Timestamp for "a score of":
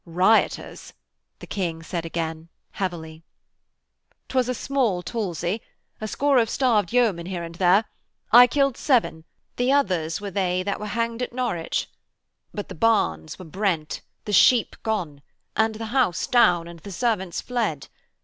6.01-6.49